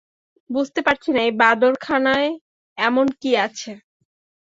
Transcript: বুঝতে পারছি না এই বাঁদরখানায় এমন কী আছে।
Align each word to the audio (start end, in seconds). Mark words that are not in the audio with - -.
বুঝতে 0.49 0.79
পারছি 0.85 1.09
না 1.13 1.19
এই 1.23 1.33
বাঁদরখানায় 1.41 2.29
এমন 2.77 3.05
কী 3.21 3.31
আছে। 3.45 3.71